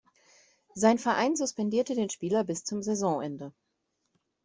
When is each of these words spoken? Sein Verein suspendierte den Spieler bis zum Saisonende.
Sein 0.73 0.97
Verein 0.97 1.35
suspendierte 1.35 1.93
den 1.93 2.09
Spieler 2.09 2.43
bis 2.43 2.63
zum 2.63 2.81
Saisonende. 2.81 3.53